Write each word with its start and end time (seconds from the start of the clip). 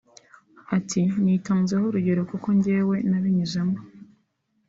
Ati 0.77 1.01
“Nitanzeho 1.23 1.83
urugero 1.87 2.21
kuko 2.31 2.47
njyewe 2.57 2.95
nabinyuzemo 3.09 3.77